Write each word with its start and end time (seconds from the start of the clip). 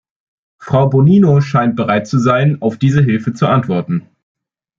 Frau 0.57 0.89
Bonino 0.89 1.41
scheint 1.41 1.75
bereit 1.75 2.07
zu 2.07 2.17
sein, 2.17 2.59
auf 2.63 2.77
diese 2.79 3.03
Hilfe 3.03 3.33
zu 3.35 3.45
antworten. 3.45 4.07